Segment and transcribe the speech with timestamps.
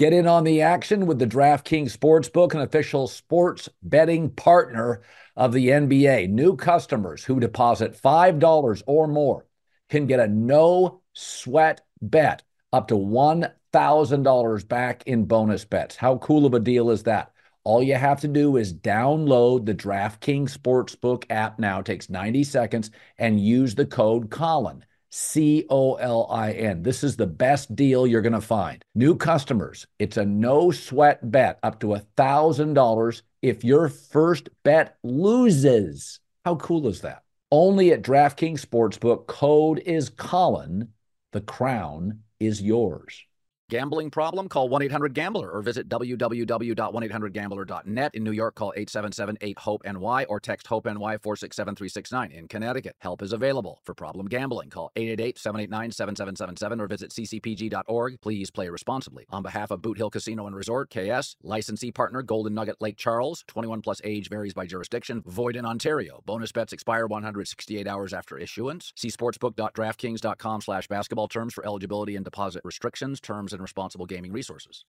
[0.00, 5.02] Get in on the action with the DraftKings Sportsbook, an official sports betting partner
[5.36, 6.30] of the NBA.
[6.30, 9.44] New customers who deposit $5 or more
[9.90, 15.96] can get a no sweat bet up to $1,000 back in bonus bets.
[15.96, 17.32] How cool of a deal is that?
[17.64, 21.80] All you have to do is download the DraftKings Sportsbook app now.
[21.80, 24.82] It takes 90 seconds and use the code Colin.
[25.10, 26.82] C O L I N.
[26.82, 28.82] This is the best deal you're going to find.
[28.94, 34.96] New customers, it's a no sweat bet up to a $1,000 if your first bet
[35.02, 36.20] loses.
[36.44, 37.22] How cool is that?
[37.50, 39.26] Only at DraftKings Sportsbook.
[39.26, 40.90] Code is Colin.
[41.32, 43.24] The crown is yours.
[43.70, 44.48] Gambling problem?
[44.48, 48.14] Call 1 800 Gambler or visit www.1800Gambler.net.
[48.16, 52.32] In New York, call 877 8 HOPE NY or text HOPE NY 467 369.
[52.32, 53.78] In Connecticut, help is available.
[53.84, 58.20] For problem gambling, call 888 789 7777 or visit ccpg.org.
[58.20, 59.24] Please play responsibly.
[59.30, 63.44] On behalf of Boot Hill Casino and Resort, KS, licensee partner Golden Nugget Lake Charles,
[63.46, 66.24] 21 plus age varies by jurisdiction, void in Ontario.
[66.26, 68.92] Bonus bets expire 168 hours after issuance.
[68.96, 74.84] See sportsbook.draftkings.com slash basketball terms for eligibility and deposit restrictions, terms, and responsible gaming resources.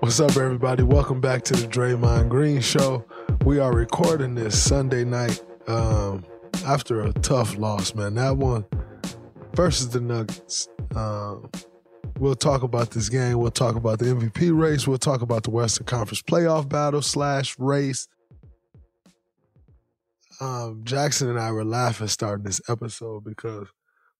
[0.00, 0.82] What's up, everybody?
[0.82, 3.06] Welcome back to the Draymond Green Show.
[3.44, 6.24] We are recording this Sunday night um,
[6.66, 8.14] after a tough loss, man.
[8.16, 8.66] That one
[9.54, 10.68] versus the Nuggets.
[10.94, 11.48] Um,
[12.18, 13.38] we'll talk about this game.
[13.38, 14.86] We'll talk about the MVP race.
[14.86, 18.06] We'll talk about the Western Conference playoff battle slash race.
[20.40, 23.68] Um, Jackson and I were laughing starting this episode because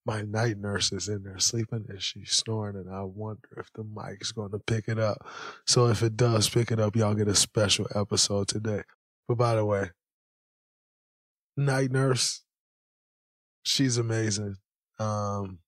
[0.07, 3.85] my night nurse is in there sleeping and she's snoring, and I wonder if the
[3.85, 5.27] mic's going to pick it up.
[5.67, 8.83] So if it does pick it up, y'all get a special episode today.
[9.27, 9.91] But by the way,
[11.57, 12.43] night nurse,
[13.63, 14.57] she's amazing,
[14.99, 15.61] um,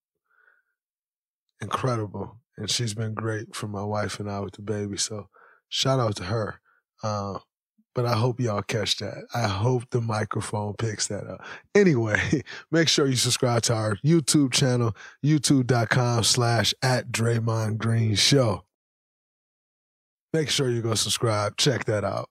[1.62, 4.98] incredible, and she's been great for my wife and I with the baby.
[4.98, 5.28] So
[5.68, 6.60] shout out to her.
[7.02, 7.38] Uh,
[7.96, 9.24] but I hope y'all catch that.
[9.34, 11.42] I hope the microphone picks that up.
[11.74, 18.64] Anyway, make sure you subscribe to our YouTube channel, youtube.com slash at Draymond Green Show.
[20.34, 21.56] Make sure you go subscribe.
[21.56, 22.28] Check that out.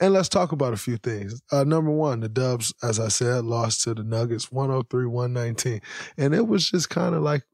[0.00, 1.40] And let's talk about a few things.
[1.50, 5.80] Uh, number one, the Dubs, as I said, lost to the Nuggets 103 119.
[6.18, 7.44] And it was just kind of like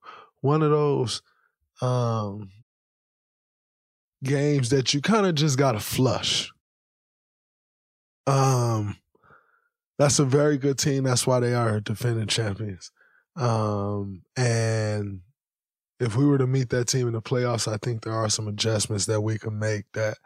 [0.40, 1.22] one of those
[1.80, 2.50] um,
[4.24, 6.52] games that you kind of just got to flush.
[8.26, 8.96] Um,
[9.98, 11.04] that's a very good team.
[11.04, 12.90] That's why they are defending champions.
[13.36, 15.20] Um, and
[16.00, 18.48] if we were to meet that team in the playoffs, I think there are some
[18.48, 20.18] adjustments that we can make that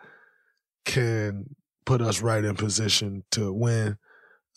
[0.85, 1.55] can
[1.85, 3.99] put us right in position to win.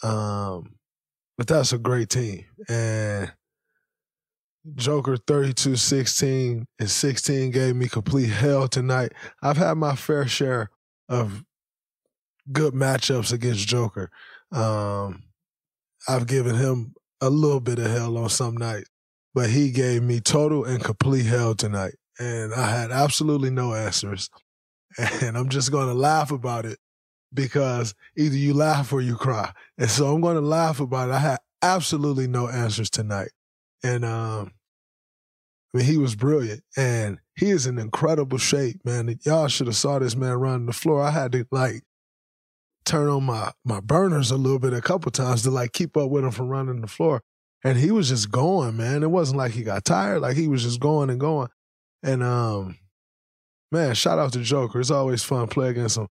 [0.03, 0.75] Um,
[1.37, 2.45] but that's a great team.
[2.67, 3.31] And
[4.75, 9.13] Joker 32 16 and 16 gave me complete hell tonight.
[9.41, 10.69] I've had my fair share
[11.07, 11.43] of
[12.51, 14.09] good matchups against Joker.
[14.51, 15.23] Um,
[16.07, 18.89] I've given him a little bit of hell on some nights,
[19.33, 21.95] but he gave me total and complete hell tonight.
[22.19, 24.29] And I had absolutely no answers.
[25.21, 26.79] And I'm just going to laugh about it
[27.31, 29.51] because either you laugh or you cry.
[29.77, 31.13] And so I'm going to laugh about it.
[31.13, 33.29] I had absolutely no answers tonight.
[33.83, 34.51] And um,
[35.73, 39.19] I mean, he was brilliant, and he is in incredible shape, man.
[39.23, 41.03] Y'all should have saw this man running the floor.
[41.03, 41.83] I had to like
[42.85, 46.09] turn on my my burners a little bit a couple times to like keep up
[46.09, 47.21] with him from running the floor.
[47.63, 49.03] And he was just going, man.
[49.03, 51.49] It wasn't like he got tired; like he was just going and going.
[52.03, 52.77] And um,
[53.71, 54.79] man, shout out to Joker.
[54.79, 56.07] It's always fun playing against him.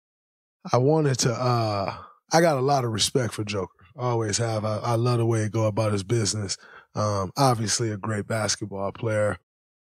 [0.71, 1.33] I wanted to.
[1.33, 1.97] uh
[2.31, 3.85] I got a lot of respect for Joker.
[3.95, 4.65] always have.
[4.65, 6.57] I, I love the way he go about his business.
[6.95, 9.37] Um, obviously, a great basketball player.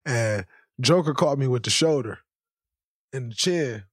[0.05, 0.45] And
[0.81, 2.19] Joker caught me with the shoulder
[3.13, 3.83] and the chin,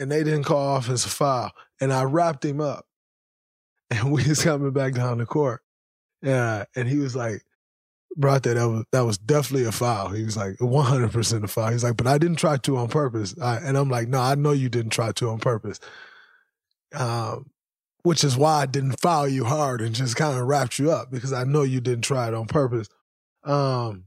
[0.00, 1.52] and they didn't call offensive foul.
[1.80, 2.86] And I wrapped him up,
[3.90, 5.60] and we was coming back down the court.
[6.22, 7.42] Yeah, and he was like,
[8.16, 10.08] brought that was, that was definitely a foul.
[10.08, 11.70] He was like 100% a foul.
[11.70, 13.34] He's like, but I didn't try to on purpose.
[13.40, 15.78] I, and I'm like, no, I know you didn't try to on purpose.
[16.92, 17.50] Um,
[18.02, 21.10] which is why I didn't foul you hard and just kind of wrapped you up
[21.10, 22.88] because I know you didn't try it on purpose.
[23.44, 24.04] Um,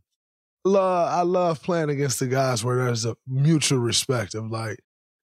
[0.65, 4.79] love, I love playing against the guys where there's a mutual respect of like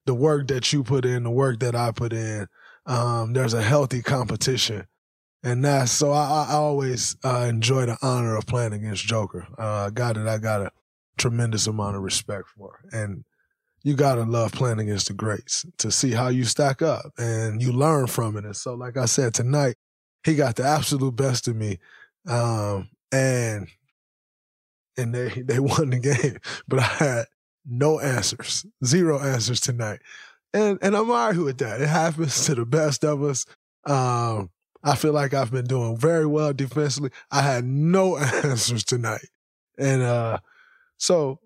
[0.09, 2.47] the work that you put in, the work that I put in.
[2.87, 4.87] Um, there's a healthy competition.
[5.43, 9.47] And that's so I, I always uh, enjoy the honor of playing against Joker.
[9.59, 10.71] Uh, guy that I got a
[11.19, 12.81] tremendous amount of respect for.
[12.91, 13.27] And
[13.85, 17.71] you gotta love playing against the greats to see how you stack up and you
[17.71, 18.47] learn from it.
[18.47, 19.77] And so, like I said tonight,
[20.25, 21.79] he got the absolute best of me,
[22.27, 23.69] um, and
[24.97, 26.39] and they they won the game.
[26.67, 27.25] But I had
[27.69, 30.01] no answers, zero answers tonight,
[30.53, 31.81] and and I'm all right with that.
[31.81, 33.47] It happens to the best of us.
[33.85, 34.51] Um,
[34.83, 37.11] I feel like I've been doing very well defensively.
[37.31, 39.27] I had no answers tonight,
[39.79, 40.39] and uh,
[40.99, 41.41] so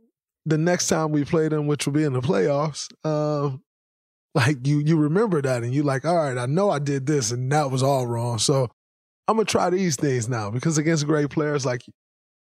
[0.47, 3.57] the next time we play them, which will be in the playoffs, uh,
[4.35, 7.31] like you you remember that and you like, all right, I know I did this
[7.31, 8.39] and that was all wrong.
[8.39, 8.71] So
[9.29, 11.83] I'm gonna try these things now because against great players, like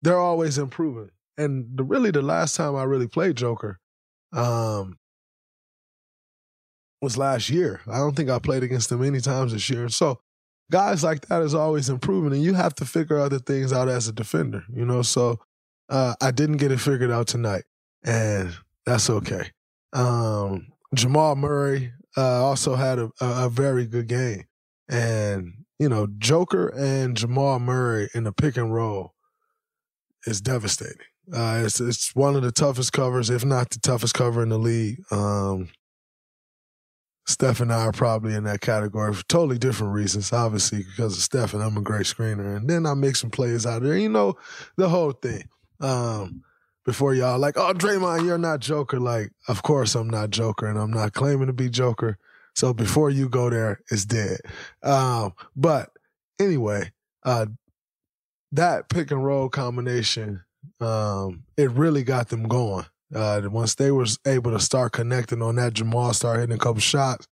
[0.02, 1.12] they're always improving.
[1.38, 3.80] And the, really, the last time I really played Joker,
[4.34, 4.98] um,
[7.02, 7.82] was last year.
[7.88, 9.88] I don't think I played against him any times this year.
[9.90, 10.20] So
[10.72, 14.08] guys like that is always improving, and you have to figure other things out as
[14.08, 14.64] a defender.
[14.74, 15.40] You know, so
[15.90, 17.64] uh, I didn't get it figured out tonight
[18.04, 18.56] and
[18.86, 19.52] that's okay.
[19.94, 24.46] Um, Jamal Murray uh, also had a, a, very good game,
[24.90, 29.14] and you know Joker and Jamal Murray in the pick and roll
[30.26, 30.98] is devastating.
[31.34, 34.58] Uh, it's it's one of the toughest covers, if not the toughest cover in the
[34.58, 35.02] league.
[35.12, 35.70] Um,
[37.26, 40.32] Steph and I are probably in that category for totally different reasons.
[40.32, 43.66] Obviously, because of Steph and I'm a great screener, and then I make some plays
[43.66, 43.98] out there.
[43.98, 44.36] You know,
[44.78, 45.44] the whole thing.
[45.82, 46.44] Um,
[46.86, 49.00] before y'all like, oh Draymond, you're not Joker.
[49.00, 52.18] Like, of course I'm not Joker, and I'm not claiming to be Joker.
[52.56, 54.40] So before you go there, it's dead.
[54.82, 55.90] Um, but
[56.40, 56.92] anyway,
[57.24, 57.48] uh,
[58.54, 60.44] that pick and roll combination,
[60.80, 62.86] um, it really got them going.
[63.14, 66.82] Uh, once they was able to start connecting on that, Jamal started hitting a couple
[66.82, 67.28] shots.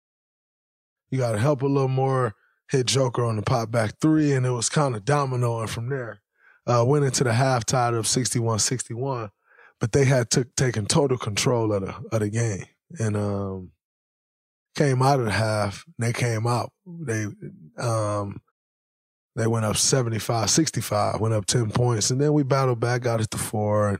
[1.09, 2.35] You got to help a little more.
[2.69, 6.21] Hit Joker on the pop back three, and it was kind of dominoing from there.
[6.65, 9.29] Uh, went into the half tied of 61 61
[9.81, 12.65] but they had took taken total control of the of the game
[12.99, 13.71] and um,
[14.75, 15.83] came out of the half.
[15.97, 16.71] They came out.
[16.85, 17.25] They
[17.79, 18.41] um,
[19.35, 23.31] they went up 75-65, went up 10 points, and then we battled back, got it
[23.31, 23.89] to four.
[23.89, 23.99] And,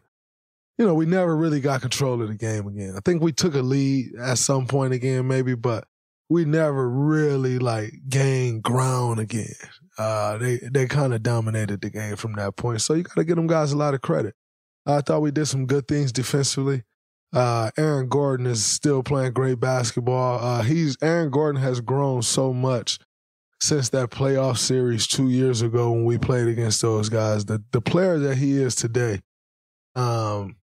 [0.77, 2.96] you know, we never really got control of the game again.
[2.98, 5.86] I think we took a lead at some point again, maybe, but
[6.29, 9.53] we never really like gained ground again.
[9.98, 12.82] Uh, they they kind of dominated the game from that point.
[12.82, 14.34] So you got to give them guys a lot of credit.
[14.86, 16.84] I thought we did some good things defensively.
[17.34, 20.44] Uh, Aaron Gordon is still playing great basketball.
[20.44, 22.98] Uh, he's Aaron Gordon has grown so much
[23.62, 27.46] since that playoff series two years ago when we played against those guys.
[27.46, 29.22] The the player that he is today,
[29.96, 30.58] um,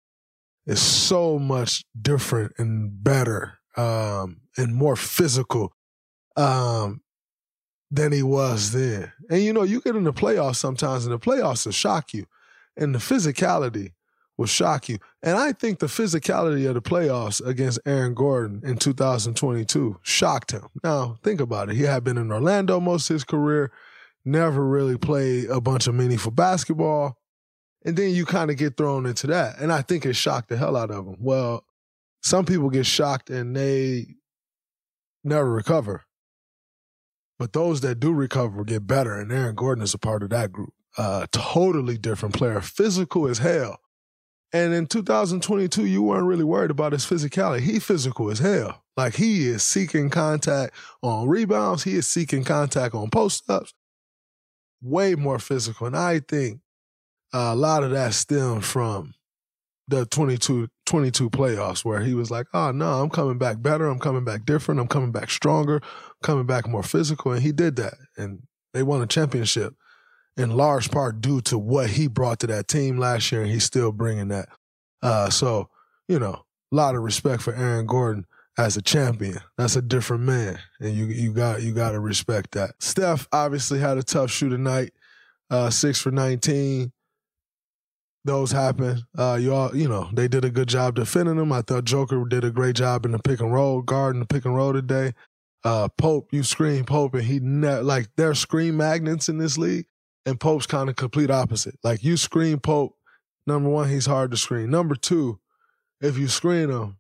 [0.67, 5.73] is so much different and better, um, and more physical,
[6.37, 7.03] um,
[7.91, 9.13] than he was then.
[9.31, 12.25] And you know, you get in the playoffs sometimes, and the playoffs will shock you,
[12.77, 13.93] and the physicality
[14.37, 14.99] will shock you.
[15.23, 20.69] And I think the physicality of the playoffs against Aaron Gordon in 2022 shocked him.
[20.85, 21.77] Now, think about it.
[21.77, 23.73] He had been in Orlando most of his career,
[24.25, 27.19] never really played a bunch of meaningful basketball.
[27.85, 29.59] And then you kind of get thrown into that.
[29.59, 31.17] And I think it shocked the hell out of him.
[31.21, 31.65] Well,
[32.23, 34.07] some people get shocked and they
[35.23, 36.05] never recover.
[37.39, 39.15] But those that do recover get better.
[39.15, 40.73] And Aaron Gordon is a part of that group.
[40.99, 43.79] Uh, totally different player, physical as hell
[44.53, 47.61] And in 2022, you weren't really worried about his physicality.
[47.61, 48.83] He physical as hell.
[48.97, 51.85] Like he is seeking contact on rebounds.
[51.85, 53.75] He is seeking contact on post ups.
[54.81, 55.87] Way more physical.
[55.87, 56.61] And I think
[57.33, 59.15] a lot of that stemmed from
[59.89, 63.89] the 22, 22 playoffs where he was like, oh, no, I'm coming back better.
[63.89, 64.81] I'm coming back different.
[64.81, 65.81] I'm coming back stronger,
[66.23, 67.33] coming back more physical.
[67.33, 67.95] And he did that.
[68.17, 69.75] And they won a championship
[70.37, 73.43] in large part due to what he brought to that team last year.
[73.43, 74.49] And he's still bringing that.
[75.03, 75.69] Uh, so,
[76.09, 78.27] you know, a lot of respect for Aaron Gordon
[78.59, 79.39] as a champion.
[79.57, 80.59] That's a different man.
[80.81, 82.73] And you you got you gotta respect that.
[82.81, 84.93] Steph obviously had a tough shoot tonight.
[85.49, 86.93] Uh, six for 19
[88.27, 89.03] those happen.
[89.17, 91.53] Uh, you all, you know, they did a good job defending them.
[91.53, 94.45] I thought Joker did a great job in the pick and roll, guarding the pick
[94.45, 95.15] and roll today.
[95.65, 99.87] Uh, Pope, you screen Pope, and he ne- like they're screen magnets in this league,
[100.27, 101.79] and Pope's kind of complete opposite.
[101.83, 102.97] Like you screen Pope,
[103.47, 104.71] number one, he's hard to screen.
[104.71, 105.39] Number two,
[106.01, 106.99] if you screen him,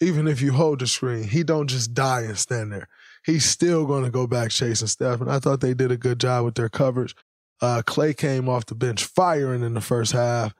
[0.00, 2.88] even if you hold the screen, he don't just die and stand there.
[3.26, 6.20] He's still going to go back chasing Steph, and I thought they did a good
[6.20, 7.14] job with their coverage.
[7.60, 10.54] Uh, Klay came off the bench firing in the first half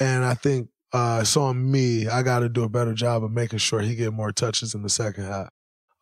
[0.00, 2.08] and I think uh, it's on me.
[2.08, 4.82] I got to do a better job of making sure he get more touches in
[4.82, 5.50] the second half.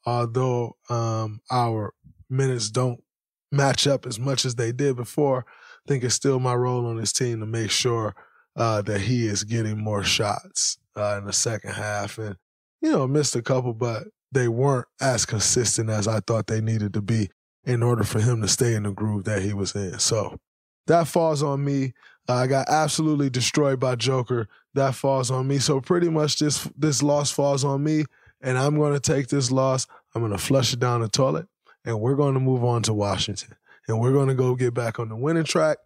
[0.05, 1.95] Although um, our
[2.29, 3.03] minutes don't
[3.51, 5.47] match up as much as they did before,
[5.85, 8.15] I think it's still my role on this team to make sure
[8.57, 12.19] uh, that he is getting more shots uh, in the second half.
[12.19, 12.37] And,
[12.81, 16.95] you know, missed a couple, but they weren't as consistent as I thought they needed
[16.95, 17.31] to be
[17.65, 19.99] in order for him to stay in the groove that he was in.
[19.99, 20.39] So
[20.87, 21.93] that falls on me.
[22.29, 24.49] Uh, I got absolutely destroyed by Joker.
[24.75, 25.59] That falls on me.
[25.59, 28.05] So pretty much this this loss falls on me,
[28.41, 29.87] and I'm going to take this loss.
[30.15, 31.47] I'm going to flush it down the toilet,
[31.85, 33.55] and we're going to move on to Washington,
[33.89, 35.79] and we're going to go get back on the winning track,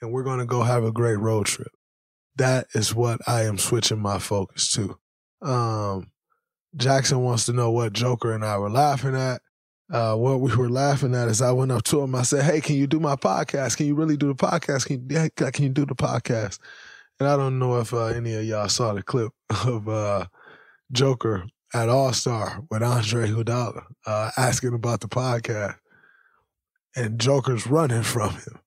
[0.00, 1.72] and we're going to go have a great road trip.
[2.36, 4.98] That is what I am switching my focus to.
[5.46, 6.10] Um,
[6.76, 9.42] Jackson wants to know what Joker and I were laughing at
[9.92, 12.14] uh, what we were laughing at is I went up to him.
[12.14, 13.76] I said, "Hey, can you do my podcast?
[13.76, 14.86] Can you really do the podcast?
[14.86, 16.58] Can you, can you do the podcast?"
[17.20, 19.32] And I don't know if uh, any of y'all saw the clip
[19.66, 20.26] of uh,
[20.92, 21.44] Joker
[21.74, 25.76] at All Star with Andre Iguodala uh, asking about the podcast,
[26.96, 28.58] and Joker's running from him.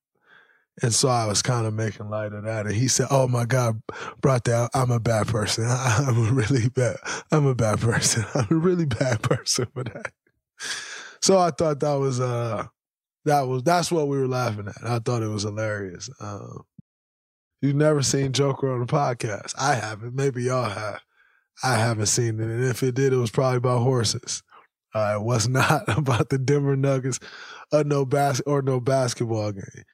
[0.82, 2.66] And so I was kind of making light of that.
[2.66, 3.80] And he said, Oh my God,
[4.20, 5.64] brought that, I'm a bad person.
[5.68, 6.96] I'm a really bad,
[7.32, 8.26] I'm a bad person.
[8.34, 10.12] I'm a really bad person for that.
[11.22, 12.66] So I thought that was uh
[13.24, 14.76] that was that's what we were laughing at.
[14.84, 16.08] I thought it was hilarious.
[16.20, 16.62] Um,
[17.60, 19.54] you've never seen Joker on the podcast.
[19.58, 20.14] I haven't.
[20.14, 21.00] Maybe y'all have.
[21.64, 22.44] I haven't seen it.
[22.44, 24.42] And if it did, it was probably about horses.
[24.96, 27.20] Uh, it was not about the Denver Nuggets
[27.70, 29.84] or no bas- or no basketball game.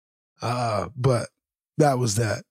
[0.40, 1.28] Uh, but
[1.78, 2.44] that was that.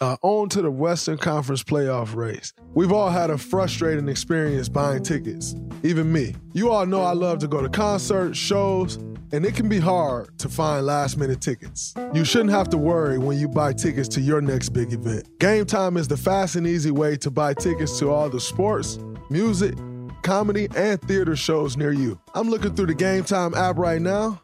[0.00, 2.52] Uh, on to the Western Conference playoff race.
[2.74, 6.34] We've all had a frustrating experience buying tickets, even me.
[6.52, 8.96] You all know I love to go to concerts, shows,
[9.32, 11.94] and it can be hard to find last minute tickets.
[12.12, 15.26] You shouldn't have to worry when you buy tickets to your next big event.
[15.38, 18.98] Game Time is the fast and easy way to buy tickets to all the sports,
[19.30, 19.76] music,
[20.26, 22.20] comedy, and theater shows near you.
[22.34, 24.40] I'm looking through the Game Time app right now,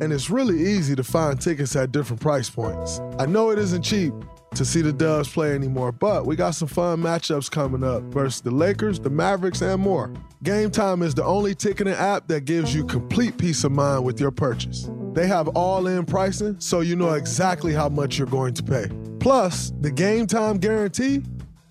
[0.00, 3.00] and it's really easy to find tickets at different price points.
[3.18, 4.12] I know it isn't cheap
[4.54, 8.42] to see the Dubs play anymore, but we got some fun matchups coming up versus
[8.42, 10.12] the Lakers, the Mavericks, and more.
[10.42, 14.20] Game Time is the only ticketing app that gives you complete peace of mind with
[14.20, 14.90] your purchase.
[15.14, 18.88] They have all in pricing, so you know exactly how much you're going to pay.
[19.18, 21.22] Plus, the Game Time guarantee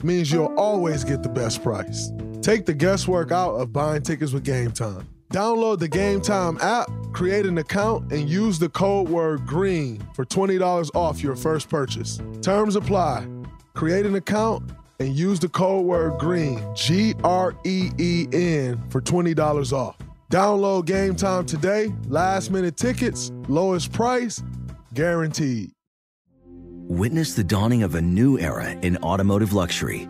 [0.03, 2.11] means you'll always get the best price.
[2.41, 5.07] Take the guesswork out of buying tickets with Game Time.
[5.31, 10.25] Download the Game Time app, create an account, and use the code word GREEN for
[10.25, 12.19] $20 off your first purchase.
[12.41, 13.27] Terms apply.
[13.75, 19.01] Create an account and use the code word GREEN, G R E E N, for
[19.01, 19.98] $20 off.
[20.31, 21.93] Download Game Time today.
[22.07, 24.41] Last minute tickets, lowest price,
[24.95, 25.69] guaranteed.
[26.88, 30.10] Witness the dawning of a new era in automotive luxury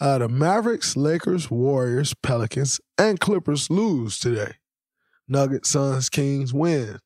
[0.00, 4.54] Uh, the Mavericks, Lakers, Warriors, Pelicans, and Clippers lose today.
[5.28, 6.98] Nuggets, Suns, Kings win.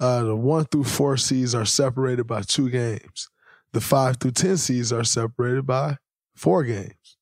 [0.00, 3.28] Uh, the one through four seeds are separated by two games.
[3.72, 5.98] The five through ten seeds are separated by
[6.34, 7.16] four games.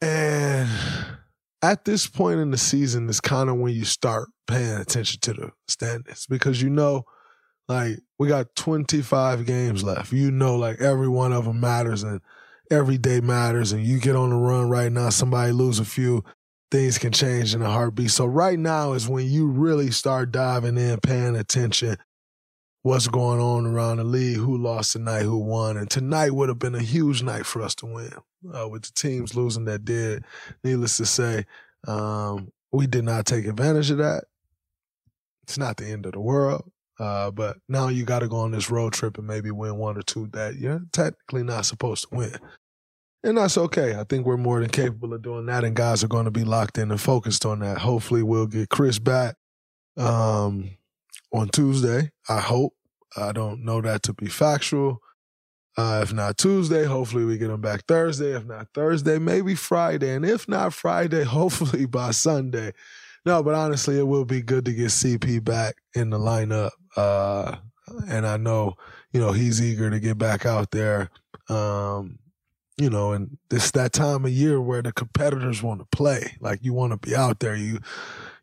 [0.00, 0.68] And
[1.62, 5.32] at this point in the season is kind of when you start paying attention to
[5.32, 7.04] the standings because you know
[7.68, 10.12] like we got 25 games left.
[10.12, 12.20] You know, like every one of them matters and
[12.70, 13.72] every day matters.
[13.72, 16.24] And you get on the run right now, somebody lose a few,
[16.70, 18.10] things can change in a heartbeat.
[18.10, 21.96] So right now is when you really start diving in, paying attention.
[22.82, 24.36] What's going on around the league?
[24.36, 25.22] Who lost tonight?
[25.22, 25.78] Who won?
[25.78, 28.12] And tonight would have been a huge night for us to win.
[28.54, 30.22] Uh, with the teams losing that did,
[30.62, 31.46] needless to say,
[31.88, 34.24] um, we did not take advantage of that.
[35.44, 36.70] It's not the end of the world.
[36.98, 39.96] Uh, but now you got to go on this road trip and maybe win one
[39.96, 42.36] or two that you're technically not supposed to win.
[43.24, 43.94] And that's okay.
[43.98, 46.44] I think we're more than capable of doing that, and guys are going to be
[46.44, 47.78] locked in and focused on that.
[47.78, 49.36] Hopefully, we'll get Chris back
[49.96, 50.70] um,
[51.32, 52.10] on Tuesday.
[52.28, 52.74] I hope.
[53.16, 55.00] I don't know that to be factual.
[55.76, 58.36] Uh, if not Tuesday, hopefully we get him back Thursday.
[58.36, 60.14] If not Thursday, maybe Friday.
[60.14, 62.72] And if not Friday, hopefully by Sunday.
[63.24, 66.70] No, but honestly, it will be good to get CP back in the lineup.
[66.96, 67.56] Uh,
[68.08, 68.74] and I know,
[69.12, 71.10] you know, he's eager to get back out there.
[71.48, 72.18] Um,
[72.76, 76.36] you know, and it's that time of year where the competitors want to play.
[76.40, 77.54] Like you want to be out there.
[77.54, 77.78] You,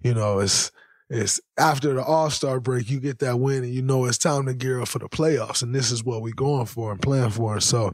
[0.02, 0.72] you know, it's
[1.10, 4.46] it's after the All Star break, you get that win, and you know it's time
[4.46, 5.62] to gear up for the playoffs.
[5.62, 7.54] And this is what we're going for and playing for.
[7.54, 7.92] And so,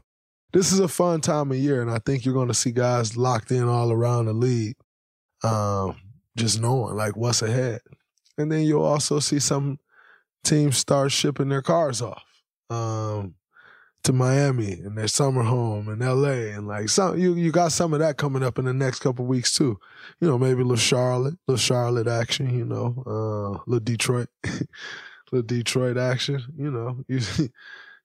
[0.52, 3.16] this is a fun time of year, and I think you're going to see guys
[3.16, 4.76] locked in all around the league,
[5.42, 5.96] um,
[6.38, 7.80] just knowing like what's ahead.
[8.38, 9.78] And then you'll also see some
[10.44, 12.24] teams start shipping their cars off
[12.70, 13.34] um,
[14.04, 17.92] to Miami and their summer home in LA and like some you you got some
[17.92, 19.78] of that coming up in the next couple weeks too.
[20.20, 24.28] You know, maybe little Charlotte, little Charlotte action, you know, uh little Detroit
[25.32, 27.04] little Detroit action, you know.
[27.08, 27.20] You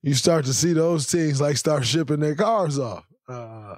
[0.02, 3.06] you start to see those teams like start shipping their cars off.
[3.28, 3.76] Uh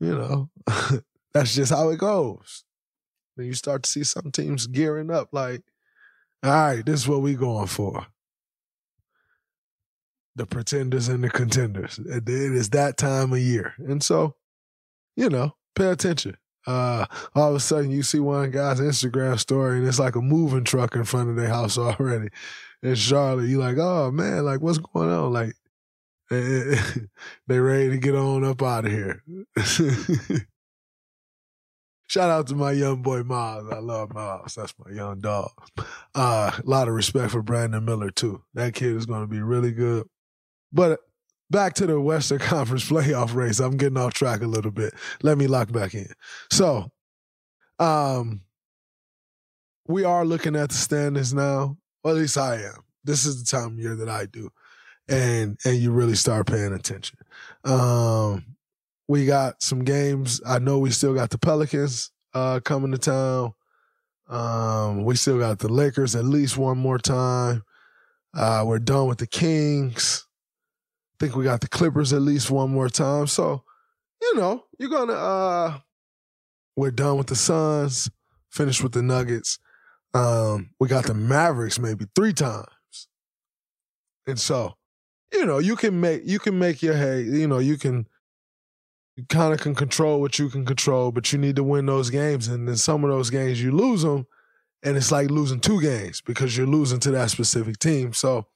[0.00, 0.48] you know,
[1.34, 2.64] that's just how it goes.
[3.40, 5.62] Then you start to see some teams gearing up like
[6.42, 8.06] all right, this is what we going for.
[10.36, 11.98] The pretenders and the contenders.
[11.98, 13.74] It is that time of year.
[13.78, 14.36] And so,
[15.16, 16.36] you know, pay attention.
[16.66, 20.20] Uh, all of a sudden you see one guy's Instagram story and it's like a
[20.20, 22.28] moving truck in front of their house already.
[22.82, 25.32] In Charlotte, you're like, oh man, like what's going on?
[25.32, 25.54] Like
[26.30, 29.22] they ready to get on up out of here.
[32.10, 33.70] Shout out to my young boy Miles.
[33.70, 34.56] I love Miles.
[34.56, 35.52] That's my young dog.
[36.12, 38.42] Uh, a lot of respect for Brandon Miller too.
[38.54, 40.08] That kid is going to be really good.
[40.72, 40.98] But
[41.50, 43.60] back to the Western Conference playoff race.
[43.60, 44.92] I'm getting off track a little bit.
[45.22, 46.12] Let me lock back in.
[46.50, 46.90] So,
[47.78, 48.40] um,
[49.86, 51.76] we are looking at the standings now.
[52.04, 52.82] At least I am.
[53.04, 54.50] This is the time of year that I do,
[55.08, 57.18] and and you really start paying attention.
[57.62, 58.56] Um,
[59.10, 60.40] we got some games.
[60.46, 63.54] I know we still got the Pelicans uh, coming to town.
[64.28, 67.64] Um, we still got the Lakers at least one more time.
[68.32, 70.24] Uh, we're done with the Kings.
[71.12, 73.26] I think we got the Clippers at least one more time.
[73.26, 73.64] So,
[74.22, 75.78] you know, you're gonna uh
[76.76, 78.08] we're done with the Suns,
[78.52, 79.58] finished with the Nuggets.
[80.14, 83.08] Um, we got the Mavericks maybe three times.
[84.28, 84.76] And so,
[85.32, 88.06] you know, you can make you can make your hay, you know, you can
[89.20, 92.08] you kind of can control what you can control, but you need to win those
[92.08, 92.48] games.
[92.48, 94.26] And then some of those games you lose them,
[94.82, 98.14] and it's like losing two games because you're losing to that specific team.
[98.14, 98.46] So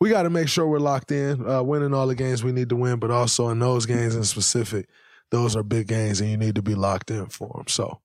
[0.00, 2.68] we got to make sure we're locked in, uh, winning all the games we need
[2.68, 4.88] to win, but also in those games in specific,
[5.30, 7.68] those are big games, and you need to be locked in for them.
[7.68, 8.00] So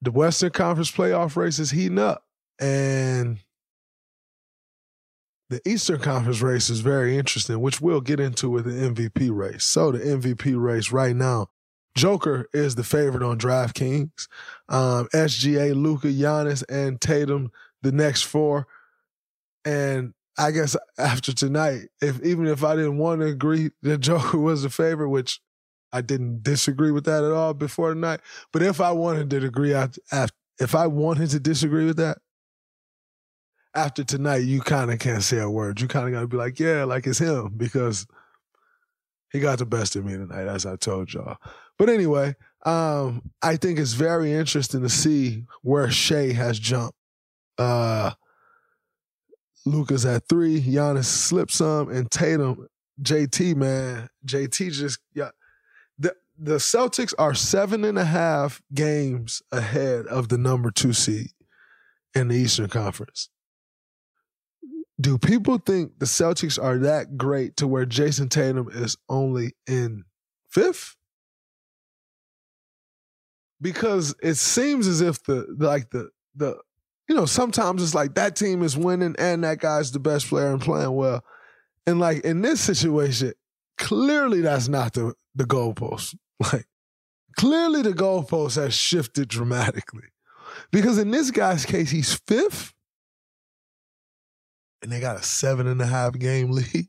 [0.00, 2.24] the Western Conference playoff race is heating up,
[2.58, 3.38] and
[5.50, 9.64] the Eastern Conference race is very interesting, which we'll get into with the MVP race.
[9.64, 11.48] So the MVP race right now,
[11.96, 14.26] Joker is the favorite on DraftKings.
[14.68, 17.52] Um, SGA, Luka, Giannis, and Tatum,
[17.82, 18.66] the next four.
[19.64, 24.38] And I guess after tonight, if even if I didn't want to agree that Joker
[24.40, 25.40] was the favorite, which
[25.92, 28.20] I didn't disagree with that at all before tonight,
[28.52, 30.00] but if I wanted to agree, after,
[30.58, 32.18] if I wanted to disagree with that,
[33.74, 35.80] after tonight, you kind of can't say a word.
[35.80, 38.06] You kind of got to be like, yeah, like it's him because
[39.32, 41.36] he got the best of me tonight, as I told y'all.
[41.76, 46.96] But anyway, um, I think it's very interesting to see where Shai has jumped.
[47.58, 48.12] Uh,
[49.66, 52.68] Luka's at three, Giannis slipped some, and Tatum,
[53.02, 55.30] JT, man, JT just yeah.
[55.98, 61.30] The the Celtics are seven and a half games ahead of the number two seed
[62.14, 63.30] in the Eastern Conference
[65.00, 70.04] do people think the Celtics are that great to where Jayson Tatum is only in
[70.48, 70.96] fifth?
[73.60, 76.58] Because it seems as if the like the the
[77.08, 80.52] you know sometimes it's like that team is winning and that guy's the best player
[80.52, 81.24] and playing well,
[81.86, 83.32] and like in this situation,
[83.78, 86.16] clearly that's not the the goalpost.
[86.52, 86.66] Like
[87.38, 90.08] clearly the goalpost has shifted dramatically,
[90.72, 92.73] because in this guy's case he's fifth
[94.84, 96.88] and they got a seven and a half game lead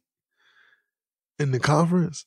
[1.39, 2.25] in the conference.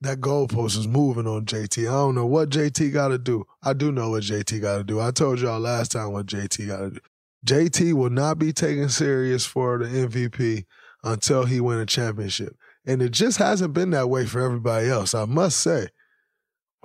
[0.00, 1.88] That goalpost is moving on JT.
[1.88, 3.46] I don't know what JT got to do.
[3.62, 5.00] I do know what JT got to do.
[5.00, 7.00] I told y'all last time what JT got to do.
[7.44, 10.64] JT will not be taken serious for the MVP
[11.02, 12.54] until he win a championship.
[12.86, 15.14] And it just hasn't been that way for everybody else.
[15.14, 15.88] I must say,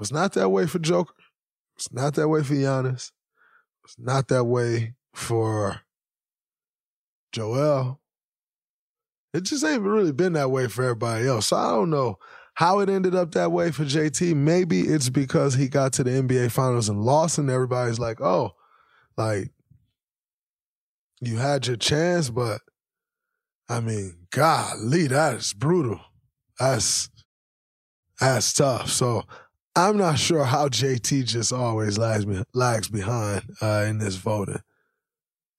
[0.01, 1.13] it's not that way for Joker.
[1.75, 3.11] It's not that way for Giannis.
[3.83, 5.81] It's not that way for
[7.31, 7.99] Joel.
[9.33, 11.47] It just ain't really been that way for everybody else.
[11.47, 12.17] So I don't know
[12.55, 14.35] how it ended up that way for JT.
[14.35, 18.55] Maybe it's because he got to the NBA finals and lost, and everybody's like, oh,
[19.17, 19.51] like,
[21.21, 22.61] you had your chance, but
[23.69, 25.99] I mean, golly, that is brutal.
[26.59, 27.09] That's
[28.19, 28.89] that's tough.
[28.89, 29.23] So
[29.75, 34.61] I'm not sure how JT just always lags, lags behind uh, in this voting.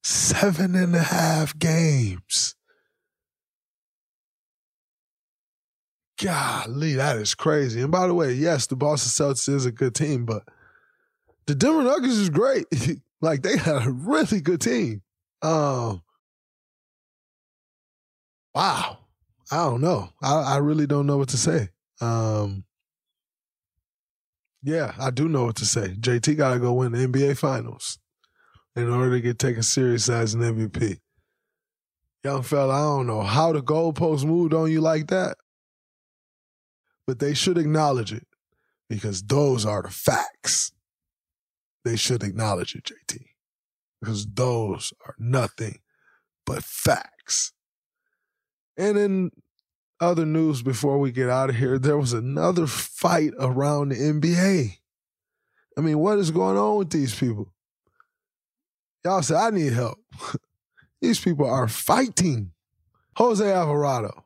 [0.03, 2.55] Seven and a half games.
[6.23, 7.81] Golly, that is crazy.
[7.81, 10.43] And by the way, yes, the Boston Celtics is a good team, but
[11.47, 12.67] the Denver Nuggets is great.
[13.21, 15.03] like they had a really good team.
[15.43, 16.03] Um,
[18.55, 18.99] wow.
[19.51, 20.11] I don't know.
[20.23, 21.71] I, I really don't know what to say.
[22.01, 22.65] Um,
[24.63, 25.95] yeah, I do know what to say.
[25.99, 27.99] JT got to go win the NBA Finals
[28.77, 30.99] in order to get taken serious as an MVP.
[32.23, 35.37] Young fella, I don't know how the goalposts moved on you like that,
[37.07, 38.27] but they should acknowledge it
[38.89, 40.73] because those are the facts.
[41.85, 43.25] They should acknowledge it, JT,
[44.01, 45.79] because those are nothing
[46.45, 47.53] but facts.
[48.77, 49.31] And in
[50.01, 54.79] other news before we get out of here, there was another fight around the NBA.
[55.79, 57.53] I mean, what is going on with these people?
[59.05, 59.99] Y'all said, I need help.
[61.01, 62.53] These people are fighting.
[63.17, 64.25] Jose Alvarado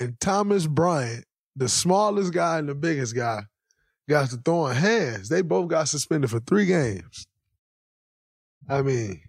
[0.00, 1.24] and Thomas Bryant,
[1.56, 3.42] the smallest guy and the biggest guy,
[4.08, 5.28] got to throwing hands.
[5.28, 7.26] They both got suspended for three games.
[8.68, 9.22] I mean,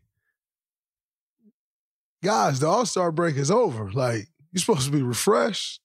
[2.24, 3.92] guys, the All Star break is over.
[3.92, 5.82] Like, you're supposed to be refreshed.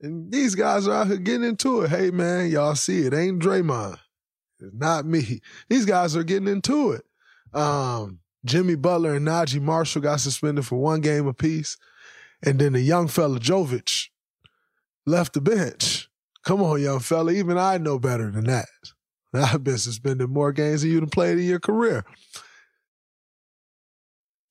[0.00, 1.90] And these guys are out here getting into it.
[1.90, 3.14] Hey, man, y'all see it.
[3.14, 3.98] Ain't Draymond.
[4.60, 5.40] It's not me.
[5.68, 7.04] These guys are getting into it.
[7.54, 11.76] Um, Jimmy Butler and Naji Marshall got suspended for one game apiece.
[12.42, 14.08] And then the young fella, Jovic,
[15.06, 16.08] left the bench.
[16.44, 17.32] Come on, young fella.
[17.32, 18.68] Even I know better than that.
[19.34, 22.04] I've been suspended more games than you have played in your career.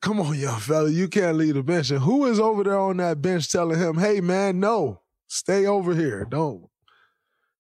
[0.02, 0.90] Come on, young fella.
[0.90, 1.92] You can't leave the bench.
[1.92, 5.96] And who is over there on that bench telling him, hey, man, no, stay over
[5.96, 6.26] here.
[6.30, 6.68] Don't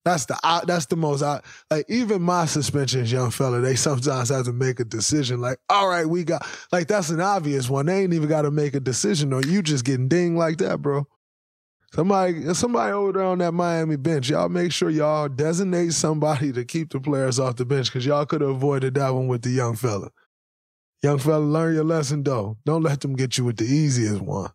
[0.05, 3.61] that's the that's the most like even my suspensions, young fella.
[3.61, 5.39] They sometimes have to make a decision.
[5.39, 7.85] Like, all right, we got like that's an obvious one.
[7.85, 10.81] They ain't even got to make a decision, or you just getting dinged like that,
[10.81, 11.07] bro.
[11.93, 16.65] Somebody, somebody over there on that Miami bench, y'all make sure y'all designate somebody to
[16.65, 19.51] keep the players off the bench because y'all could have avoided that one with the
[19.51, 20.09] young fella.
[21.03, 22.57] Young fella, learn your lesson though.
[22.65, 24.49] Don't let them get you with the easiest one.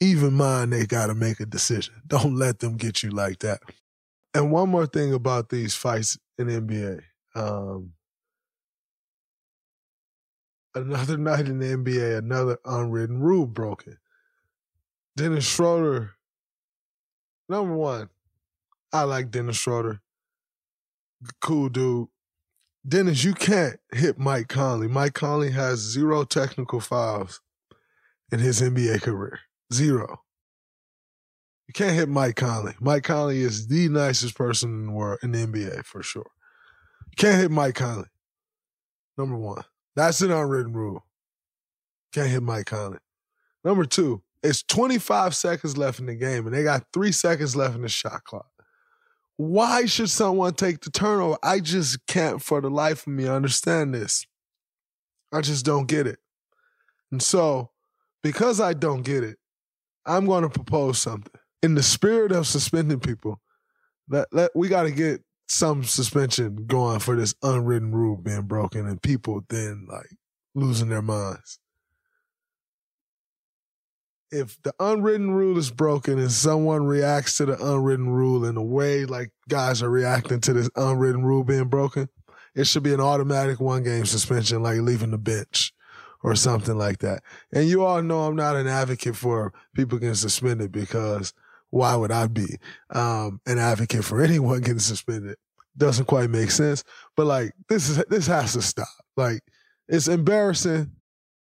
[0.00, 1.94] Even mine, they got to make a decision.
[2.06, 3.60] Don't let them get you like that.
[4.32, 7.02] And one more thing about these fights in NBA.
[7.34, 7.92] Um,
[10.74, 13.98] another night in the NBA, another unwritten rule broken.
[15.16, 16.12] Dennis Schroeder,
[17.48, 18.08] number one,
[18.92, 20.00] I like Dennis Schroeder.
[21.40, 22.08] Cool dude.
[22.86, 24.88] Dennis, you can't hit Mike Conley.
[24.88, 27.42] Mike Conley has zero technical fouls
[28.32, 29.40] in his NBA career.
[29.72, 30.22] Zero.
[31.70, 32.74] You can't hit Mike Conley.
[32.80, 36.26] Mike Conley is the nicest person in the world in the NBA for sure.
[37.12, 38.08] You can't hit Mike Conley.
[39.16, 39.62] Number one.
[39.94, 41.06] That's an unwritten rule.
[42.12, 42.98] Can't hit Mike Conley.
[43.62, 47.76] Number two, it's 25 seconds left in the game, and they got three seconds left
[47.76, 48.50] in the shot clock.
[49.36, 51.38] Why should someone take the turnover?
[51.40, 54.26] I just can't, for the life of me, understand this.
[55.32, 56.18] I just don't get it.
[57.12, 57.70] And so,
[58.24, 59.36] because I don't get it,
[60.04, 61.30] I'm going to propose something.
[61.62, 63.40] In the spirit of suspending people,
[64.08, 68.86] let, let we got to get some suspension going for this unwritten rule being broken
[68.86, 70.10] and people then like
[70.54, 71.58] losing their minds.
[74.30, 78.62] If the unwritten rule is broken and someone reacts to the unwritten rule in a
[78.62, 82.08] way like guys are reacting to this unwritten rule being broken,
[82.54, 85.72] it should be an automatic one game suspension, like leaving the bench
[86.22, 87.22] or something like that.
[87.52, 91.32] And you all know I'm not an advocate for people getting suspended because
[91.70, 92.58] why would I be
[92.90, 95.36] um, an advocate for anyone getting suspended?
[95.76, 96.84] Doesn't quite make sense.
[97.16, 98.88] But like this is this has to stop.
[99.16, 99.40] Like
[99.88, 100.90] it's embarrassing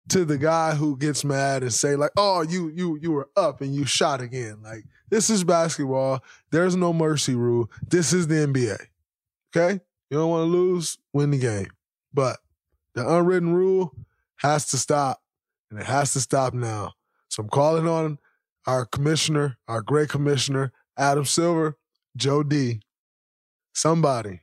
[0.10, 3.62] to the guy who gets mad and say like, "Oh, you you you were up
[3.62, 6.24] and you shot again." Like this is basketball.
[6.52, 7.72] There's no mercy rule.
[7.88, 8.78] This is the NBA.
[9.56, 11.70] Okay, you don't want to lose, win the game.
[12.14, 12.38] But
[12.96, 13.96] the unwritten rule
[14.38, 15.22] has to stop,
[15.72, 16.94] and it has to stop now.
[17.30, 18.20] So I'm calling on
[18.68, 21.78] our commissioner, our great commissioner, Adam Silver,
[22.16, 22.82] Joe D,
[23.74, 24.42] somebody,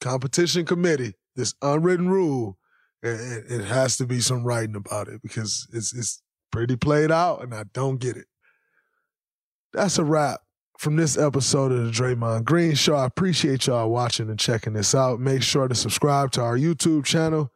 [0.00, 2.58] competition committee, this unwritten rule,
[3.02, 7.42] it, it has to be some writing about it because it's it's pretty played out
[7.42, 8.26] and I don't get it.
[9.72, 10.40] That's a wrap
[10.78, 12.94] from this episode of the Draymond Green Show.
[12.94, 15.20] I appreciate y'all watching and checking this out.
[15.20, 17.52] Make sure to subscribe to our YouTube channel.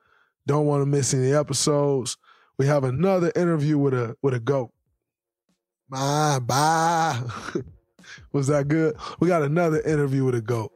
[0.47, 2.17] Don't want to miss any episodes.
[2.59, 4.73] We have another interview with a with a goat.
[5.91, 7.23] Bye, bye.
[8.33, 8.97] Was that good?
[9.21, 10.73] We got another interview with a GOAT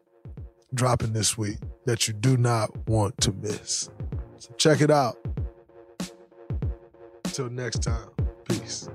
[0.75, 3.91] dropping this week that you do not want to miss.
[4.39, 5.17] So check it out.
[7.25, 8.09] Until next time,
[8.49, 8.89] peace.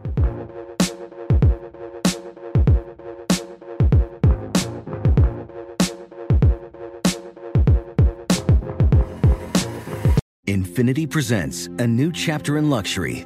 [10.48, 13.26] Infiniti presents a new chapter in luxury,